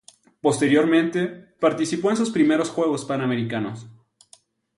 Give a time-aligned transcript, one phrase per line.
[0.41, 1.27] Posteriormente
[1.59, 3.85] participó en sus primeros Juegos Panamericanos.